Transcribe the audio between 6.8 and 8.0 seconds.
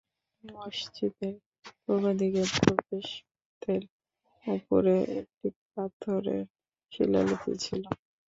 শিলালিপি ছিল।